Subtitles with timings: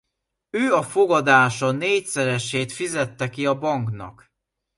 [0.49, 4.27] Ő a fogadása négyszeresét fizeti ki a banknak.